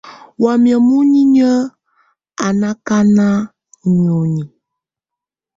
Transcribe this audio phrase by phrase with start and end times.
[0.43, 1.53] Wamɛ̀á muninyǝ́
[2.45, 3.27] á nà akanà
[3.87, 4.43] ù nioni.